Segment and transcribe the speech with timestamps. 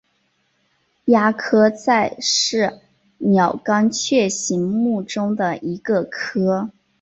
[1.05, 2.79] 鸦科在是
[3.19, 6.71] 鸟纲雀形目中的一个科。